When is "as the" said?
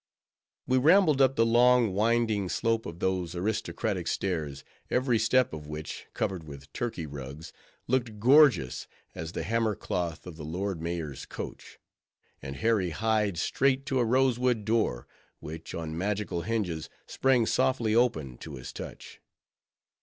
9.13-9.43